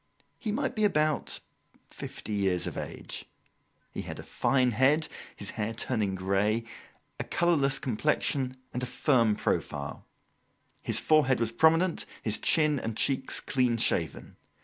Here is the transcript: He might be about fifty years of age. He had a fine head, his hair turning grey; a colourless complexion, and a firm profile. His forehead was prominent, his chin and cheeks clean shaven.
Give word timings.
He 0.39 0.51
might 0.51 0.75
be 0.75 0.83
about 0.83 1.41
fifty 1.91 2.33
years 2.33 2.65
of 2.65 2.75
age. 2.75 3.25
He 3.91 4.01
had 4.01 4.17
a 4.17 4.23
fine 4.23 4.71
head, 4.71 5.07
his 5.35 5.51
hair 5.51 5.75
turning 5.75 6.15
grey; 6.15 6.63
a 7.19 7.23
colourless 7.23 7.77
complexion, 7.77 8.57
and 8.73 8.81
a 8.81 8.87
firm 8.87 9.35
profile. 9.35 10.07
His 10.81 10.97
forehead 10.97 11.39
was 11.39 11.51
prominent, 11.51 12.07
his 12.23 12.39
chin 12.39 12.79
and 12.79 12.97
cheeks 12.97 13.39
clean 13.39 13.77
shaven. 13.77 14.37